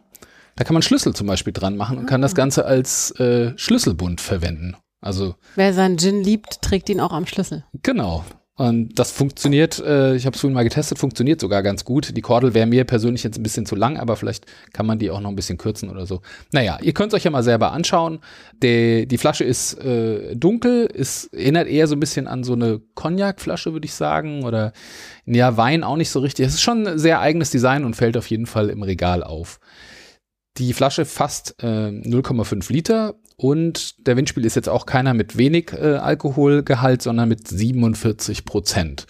[0.56, 2.24] da kann man Schlüssel zum Beispiel dran machen und kann Ah.
[2.24, 4.76] das Ganze als äh, Schlüsselbund verwenden.
[5.00, 7.64] Also Wer seinen Gin liebt, trägt ihn auch am Schlüssel.
[7.82, 8.24] Genau.
[8.58, 12.16] Und das funktioniert, äh, ich habe es vorhin mal getestet, funktioniert sogar ganz gut.
[12.16, 15.12] Die Kordel wäre mir persönlich jetzt ein bisschen zu lang, aber vielleicht kann man die
[15.12, 16.22] auch noch ein bisschen kürzen oder so.
[16.50, 18.18] Naja, ihr könnt es euch ja mal selber anschauen.
[18.60, 22.80] Die, die Flasche ist äh, dunkel, ist, erinnert eher so ein bisschen an so eine
[22.96, 24.42] Cognac-Flasche, würde ich sagen.
[24.42, 24.72] Oder
[25.24, 26.44] ja, Wein auch nicht so richtig.
[26.44, 29.60] Es ist schon ein sehr eigenes Design und fällt auf jeden Fall im Regal auf.
[30.56, 35.72] Die Flasche fasst äh, 0,5 Liter und der Windspiel ist jetzt auch keiner mit wenig
[35.72, 39.06] äh, Alkoholgehalt, sondern mit 47 Prozent.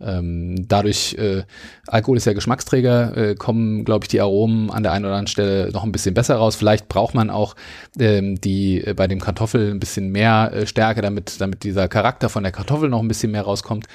[0.00, 1.42] Ähm, dadurch, äh,
[1.88, 5.26] Alkohol ist ja Geschmacksträger, äh, kommen, glaube ich, die Aromen an der einen oder anderen
[5.26, 6.54] Stelle noch ein bisschen besser raus.
[6.54, 7.56] Vielleicht braucht man auch
[7.98, 12.28] ähm, die äh, bei dem Kartoffel ein bisschen mehr äh, Stärke, damit, damit dieser Charakter
[12.28, 13.86] von der Kartoffel noch ein bisschen mehr rauskommt.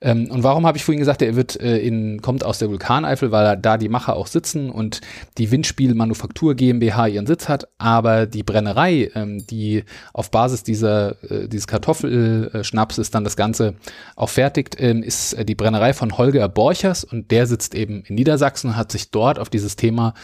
[0.00, 3.30] Ähm, und warum habe ich vorhin gesagt, er wird äh, in, kommt aus der Vulkaneifel,
[3.30, 5.02] weil da die Macher auch sitzen und
[5.36, 11.22] die Windspiel Manufaktur GmbH ihren Sitz hat, aber die Brennerei, ähm, die auf Basis dieser,
[11.30, 13.74] äh, dieses Kartoffelschnapses dann das Ganze
[14.16, 18.14] auch fertigt, ähm, ist äh, die Brennerei von Holger Borchers und der sitzt eben in
[18.14, 20.14] Niedersachsen und hat sich dort auf dieses Thema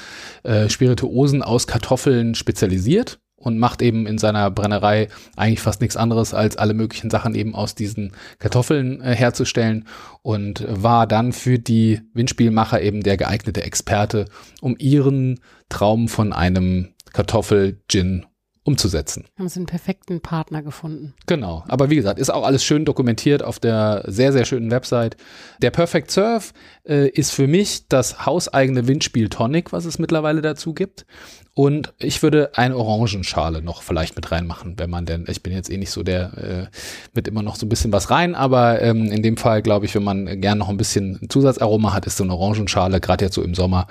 [0.45, 6.33] äh, Spirituosen aus Kartoffeln spezialisiert und macht eben in seiner Brennerei eigentlich fast nichts anderes,
[6.33, 9.87] als alle möglichen Sachen eben aus diesen Kartoffeln äh, herzustellen
[10.23, 14.27] und war dann für die Windspielmacher eben der geeignete Experte,
[14.61, 18.27] um ihren Traum von einem Kartoffel-Gin
[18.67, 19.25] umzusetzen.
[19.39, 21.15] Haben sie einen perfekten Partner gefunden.
[21.27, 21.65] Genau.
[21.69, 25.17] Aber wie gesagt, ist auch alles schön dokumentiert auf der sehr, sehr schönen Website.
[25.63, 26.53] Der Perfect Surf
[26.85, 31.07] äh, ist für mich das hauseigene Windspiel Tonic, was es mittlerweile dazu gibt.
[31.55, 35.71] Und ich würde eine Orangenschale noch vielleicht mit reinmachen, wenn man denn, ich bin jetzt
[35.71, 36.67] eh nicht so der, äh,
[37.15, 39.95] mit immer noch so ein bisschen was rein, aber ähm, in dem Fall glaube ich,
[39.95, 43.43] wenn man gern noch ein bisschen Zusatzaroma hat, ist so eine Orangenschale, gerade jetzt so
[43.43, 43.87] im Sommer,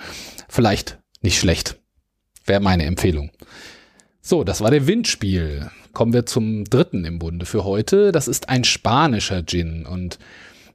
[0.47, 1.79] vielleicht nicht schlecht.
[2.45, 3.31] Wäre meine Empfehlung.
[4.27, 5.69] So, das war der Windspiel.
[5.93, 8.11] Kommen wir zum dritten im Bunde für heute.
[8.11, 10.17] Das ist ein spanischer Gin und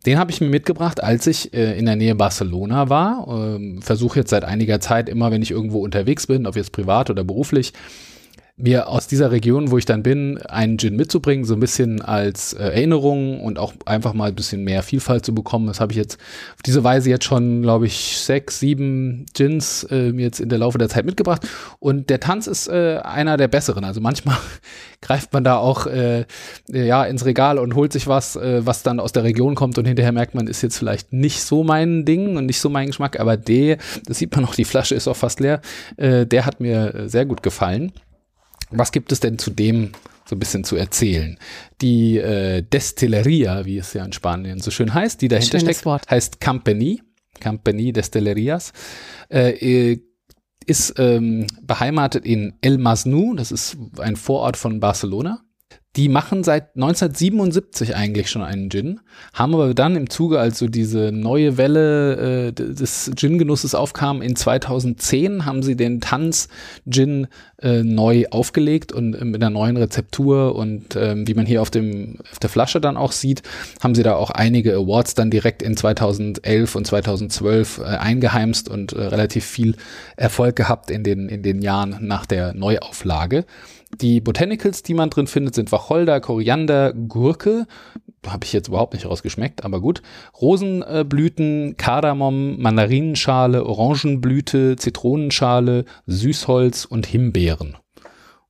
[0.06, 3.26] den habe ich mir mitgebracht, als ich äh, in der Nähe Barcelona war.
[3.28, 7.10] Ähm, Versuche jetzt seit einiger Zeit immer, wenn ich irgendwo unterwegs bin, ob jetzt privat
[7.10, 7.72] oder beruflich,
[8.62, 12.52] mir aus dieser Region, wo ich dann bin, einen Gin mitzubringen, so ein bisschen als
[12.52, 15.66] äh, Erinnerung und auch einfach mal ein bisschen mehr Vielfalt zu bekommen.
[15.66, 16.18] Das habe ich jetzt
[16.54, 20.58] auf diese Weise jetzt schon, glaube ich, sechs, sieben Gins äh, mir jetzt in der
[20.58, 21.46] Laufe der Zeit mitgebracht.
[21.78, 23.84] Und der Tanz ist äh, einer der besseren.
[23.84, 24.36] Also manchmal
[25.00, 26.26] greift man da auch äh,
[26.68, 29.86] ja ins Regal und holt sich was, äh, was dann aus der Region kommt und
[29.86, 33.18] hinterher merkt man, ist jetzt vielleicht nicht so mein Ding und nicht so mein Geschmack.
[33.18, 35.60] Aber der, das sieht man auch, die Flasche ist auch fast leer.
[35.96, 37.92] Äh, der hat mir sehr gut gefallen.
[38.70, 39.92] Was gibt es denn zu dem
[40.26, 41.38] so ein bisschen zu erzählen?
[41.80, 45.86] Die äh, Destilleria, wie es ja in Spanien so schön heißt, die dahinter Schönes steckt,
[45.86, 46.10] Wort.
[46.10, 47.02] heißt Company,
[47.42, 48.72] Company Destillerias,
[49.28, 49.98] äh,
[50.66, 55.42] ist ähm, beheimatet in El Masnou, das ist ein Vorort von Barcelona.
[55.96, 59.00] Die machen seit 1977 eigentlich schon einen Gin,
[59.34, 64.36] haben aber dann im Zuge, als so diese neue Welle äh, des Gin-Genusses aufkam, in
[64.36, 67.26] 2010 haben sie den Tanz-Gin
[67.60, 71.70] äh, neu aufgelegt und äh, mit einer neuen Rezeptur und ähm, wie man hier auf,
[71.70, 73.42] dem, auf der Flasche dann auch sieht,
[73.82, 78.92] haben sie da auch einige Awards dann direkt in 2011 und 2012 äh, eingeheimst und
[78.92, 79.74] äh, relativ viel
[80.16, 83.44] Erfolg gehabt in den, in den Jahren nach der Neuauflage.
[84.00, 87.66] Die Botanicals, die man drin findet, sind Wacholder, Koriander, Gurke.
[88.26, 90.02] Habe ich jetzt überhaupt nicht rausgeschmeckt, aber gut.
[90.40, 97.76] Rosenblüten, Kardamom, Mandarinenschale, Orangenblüte, Zitronenschale, Süßholz und Himbeeren.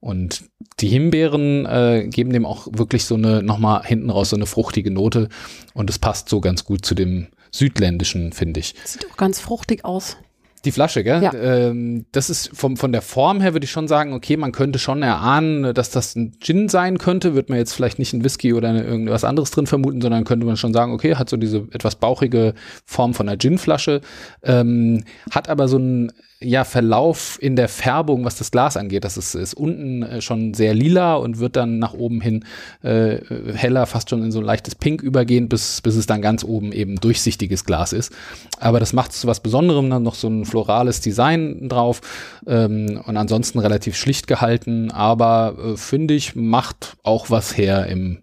[0.00, 0.44] Und
[0.81, 4.90] die Himbeeren äh, geben dem auch wirklich so eine, nochmal hinten raus so eine fruchtige
[4.90, 5.29] Note.
[5.74, 8.74] Und es passt so ganz gut zu dem Südländischen, finde ich.
[8.85, 10.16] Sieht auch ganz fruchtig aus.
[10.64, 11.23] Die Flasche, gell?
[11.23, 11.33] Ja.
[11.33, 14.79] Ähm, das ist vom, von der Form her würde ich schon sagen, okay, man könnte
[14.79, 17.35] schon erahnen, dass das ein Gin sein könnte.
[17.35, 20.44] Wird man jetzt vielleicht nicht ein Whisky oder eine, irgendwas anderes drin vermuten, sondern könnte
[20.44, 24.03] man schon sagen, okay, hat so diese etwas bauchige Form von einer Ginflasche,
[24.42, 29.05] ähm, hat aber so einen ja, Verlauf in der Färbung, was das Glas angeht.
[29.05, 32.44] Das ist, ist unten äh, schon sehr lila und wird dann nach oben hin
[32.83, 33.18] äh,
[33.53, 36.72] heller, fast schon in so ein leichtes Pink übergehen, bis, bis es dann ganz oben
[36.72, 38.12] eben durchsichtiges Glas ist.
[38.59, 42.00] Aber das macht es zu was Besonderem, dann noch so ein florales Design drauf
[42.46, 48.22] ähm, und ansonsten relativ schlicht gehalten, aber äh, finde ich, macht auch was her im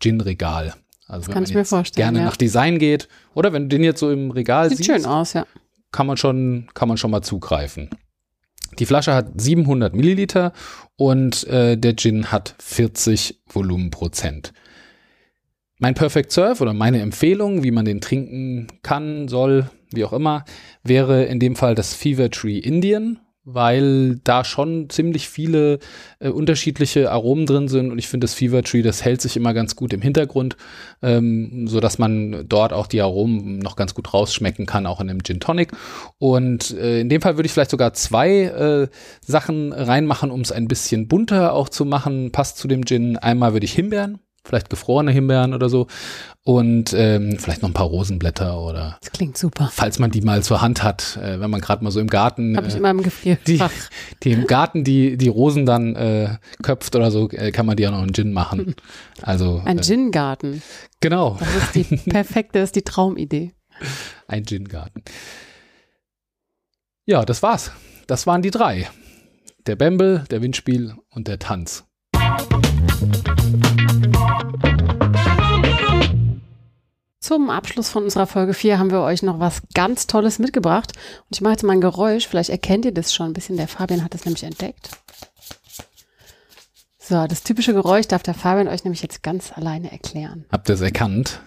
[0.00, 0.74] Gin-Regal.
[1.06, 2.24] Also Das wenn kann man ich mir vorstellen, gerne ja.
[2.26, 5.32] nach Design geht oder wenn du den jetzt so im Regal Sieht siehst, schön aus,
[5.32, 5.46] ja.
[5.96, 7.88] Kann man schon, kann man schon mal zugreifen.
[8.78, 10.52] Die Flasche hat 700 Milliliter
[10.96, 14.52] und äh, der Gin hat 40 Volumenprozent.
[15.78, 20.44] Mein Perfect Serve oder meine Empfehlung, wie man den trinken kann, soll, wie auch immer,
[20.82, 25.78] wäre in dem Fall das Fever Tree Indian, weil da schon ziemlich viele
[26.18, 29.54] äh, unterschiedliche Aromen drin sind und ich finde das Fever Tree, das hält sich immer
[29.54, 30.56] ganz gut im Hintergrund,
[31.00, 35.08] ähm, so dass man dort auch die Aromen noch ganz gut rausschmecken kann, auch in
[35.08, 35.70] einem Gin Tonic.
[36.18, 38.88] Und äh, in dem Fall würde ich vielleicht sogar zwei äh,
[39.24, 42.32] Sachen reinmachen, um es ein bisschen bunter auch zu machen.
[42.32, 43.16] Passt zu dem Gin.
[43.16, 45.86] Einmal würde ich Himbeeren, vielleicht gefrorene Himbeeren oder so
[46.44, 49.68] und ähm, vielleicht noch ein paar Rosenblätter oder Das klingt super.
[49.72, 52.56] falls man die mal zur Hand hat, äh, wenn man gerade mal so im Garten
[52.56, 53.72] Habe ich äh, immer im die, Gefrierfach.
[54.22, 57.86] die im Garten die, die Rosen dann äh, köpft oder so, äh, kann man die
[57.88, 58.74] auch noch in Gin machen.
[59.22, 60.62] Also Ein äh, Gin-Garten.
[61.00, 63.52] genau, Das ist die perfekte, das ist die Traumidee.
[64.28, 65.02] ein Gin-Garten.
[67.04, 67.72] Ja, das war's.
[68.06, 68.88] Das waren die drei.
[69.66, 71.84] Der Bembel, der Windspiel und der Tanz.
[77.26, 80.92] Zum Abschluss von unserer Folge 4 haben wir euch noch was ganz Tolles mitgebracht.
[80.94, 82.28] Und ich mache jetzt mal ein Geräusch.
[82.28, 83.56] Vielleicht erkennt ihr das schon ein bisschen.
[83.56, 84.90] Der Fabian hat das nämlich entdeckt.
[87.00, 90.44] So, das typische Geräusch darf der Fabian euch nämlich jetzt ganz alleine erklären.
[90.52, 91.40] Habt ihr es erkannt?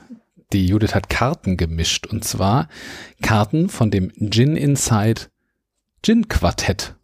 [0.52, 2.68] Die Judith hat Karten gemischt und zwar
[3.22, 5.28] Karten von dem Gin Inside
[6.04, 6.99] Gin Quartett.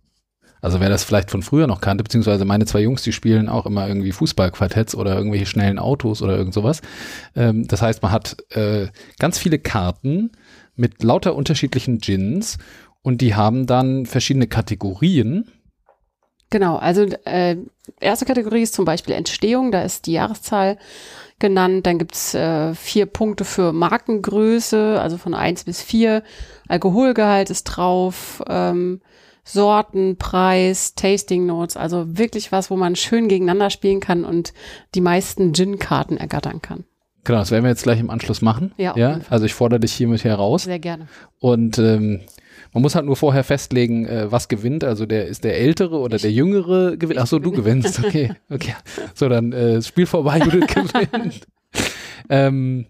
[0.62, 3.66] Also wer das vielleicht von früher noch kannte, beziehungsweise meine zwei Jungs, die spielen auch
[3.66, 6.82] immer irgendwie Fußballquartetts oder irgendwelche schnellen Autos oder irgend sowas.
[7.36, 8.88] Ähm, das heißt, man hat äh,
[9.20, 10.32] ganz viele Karten
[10.76, 12.58] mit lauter unterschiedlichen Gins
[13.02, 15.52] und die haben dann verschiedene Kategorien.
[16.50, 17.58] Genau, also äh,
[18.00, 20.78] erste Kategorie ist zum Beispiel Entstehung, da ist die Jahreszahl
[21.40, 21.86] genannt.
[21.86, 26.24] Dann gibt's äh, vier Punkte für Markengröße, also von eins bis vier.
[26.68, 29.02] Alkoholgehalt ist drauf, ähm,
[29.46, 34.54] Sorten, Preis, Tasting Notes, also wirklich was, wo man schön gegeneinander spielen kann und
[34.96, 36.84] die meisten Gin-Karten ergattern kann.
[37.24, 38.74] Genau, das werden wir jetzt gleich im Anschluss machen.
[38.78, 39.20] Ja, ja?
[39.30, 40.64] Also ich fordere dich hiermit heraus.
[40.64, 41.08] Sehr gerne.
[41.40, 42.22] Und ähm,
[42.74, 44.84] man muss halt nur vorher festlegen, äh, was gewinnt.
[44.84, 47.20] Also der ist der Ältere oder der Jüngere gewinnt.
[47.20, 48.04] Ach so, du gewinnst.
[48.04, 48.76] Okay, okay.
[49.16, 51.48] So, dann äh, Spiel vorbei, Judith gewinnt.
[52.30, 52.88] ähm,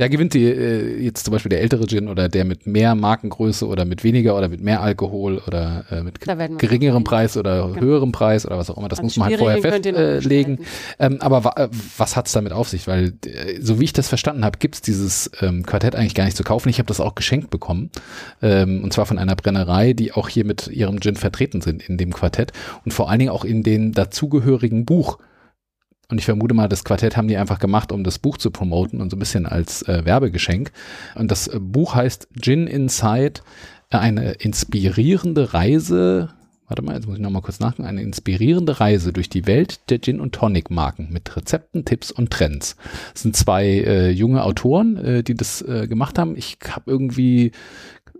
[0.00, 3.66] ja, gewinnt die äh, jetzt zum Beispiel der ältere Gin oder der mit mehr Markengröße
[3.66, 7.80] oder mit weniger oder mit mehr Alkohol oder äh, mit geringerem Preis oder Genau.
[7.82, 8.88] höherem Preis oder was auch immer.
[8.88, 10.60] Das An muss man halt vorher festlegen.
[10.98, 12.86] Ähm, aber äh, was hat's damit auf sich?
[12.86, 16.36] Weil, äh, so wie ich das verstanden habe, gibt's dieses ähm, Quartett eigentlich gar nicht
[16.38, 16.70] zu kaufen.
[16.70, 17.90] Ich habe das auch geschenkt bekommen.
[18.40, 21.98] Ähm, und zwar von einer Brennerei, die auch hier mit ihrem Gin vertreten sind in
[21.98, 22.52] dem Quartett.
[22.86, 25.18] Und vor allen Dingen auch in den dazugehörigen Buch.
[26.10, 29.00] Und ich vermute mal, das Quartett haben die einfach gemacht, um das Buch zu promoten
[29.00, 30.72] und so ein bisschen als äh, Werbegeschenk.
[31.14, 33.40] Und das äh, Buch heißt Gin Inside,
[33.90, 36.30] äh, eine inspirierende Reise.
[36.66, 37.88] Warte mal, jetzt muss ich noch mal kurz nachdenken.
[37.88, 42.76] Eine inspirierende Reise durch die Welt der Gin- und Tonic-Marken mit Rezepten, Tipps und Trends.
[43.12, 46.36] Das sind zwei äh, junge Autoren, äh, die das äh, gemacht haben.
[46.36, 47.52] Ich habe irgendwie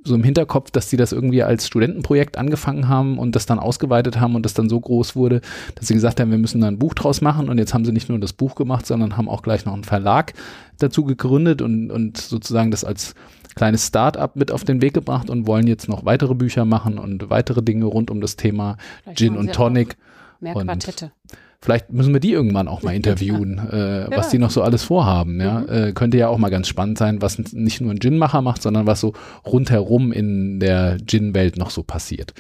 [0.03, 4.19] so im Hinterkopf, dass die das irgendwie als Studentenprojekt angefangen haben und das dann ausgeweitet
[4.19, 5.41] haben und das dann so groß wurde,
[5.75, 7.93] dass sie gesagt haben, wir müssen da ein Buch draus machen und jetzt haben sie
[7.93, 10.33] nicht nur das Buch gemacht, sondern haben auch gleich noch einen Verlag
[10.79, 13.15] dazu gegründet und, und sozusagen das als
[13.55, 17.29] kleines Start-up mit auf den Weg gebracht und wollen jetzt noch weitere Bücher machen und
[17.29, 19.97] weitere Dinge rund um das Thema Vielleicht Gin sie und Tonic.
[20.41, 21.13] Mehr Und- Quartette.
[21.63, 25.41] Vielleicht müssen wir die irgendwann auch mal interviewen, äh, was die noch so alles vorhaben.
[25.41, 25.65] Ja?
[25.65, 28.87] Äh, könnte ja auch mal ganz spannend sein, was nicht nur ein Gin-Macher macht, sondern
[28.87, 29.13] was so
[29.45, 32.35] rundherum in der Gin-Welt noch so passiert.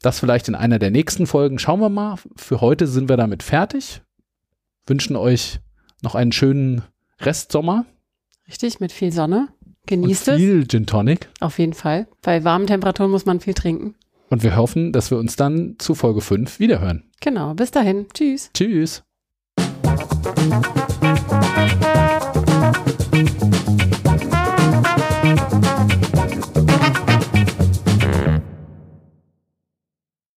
[0.00, 1.58] Das vielleicht in einer der nächsten Folgen.
[1.58, 2.16] Schauen wir mal.
[2.36, 4.00] Für heute sind wir damit fertig.
[4.86, 5.60] Wünschen euch
[6.02, 6.82] noch einen schönen
[7.20, 7.84] Restsommer
[8.48, 9.48] Richtig, mit viel Sonne.
[9.86, 10.36] Genießt es.
[10.36, 11.28] viel Gin Tonic.
[11.40, 12.06] Auf jeden Fall.
[12.20, 13.94] Bei warmen Temperaturen muss man viel trinken.
[14.32, 17.04] Und wir hoffen, dass wir uns dann zu Folge 5 wiederhören.
[17.20, 17.52] Genau.
[17.52, 18.06] Bis dahin.
[18.14, 18.48] Tschüss.
[18.54, 19.02] Tschüss.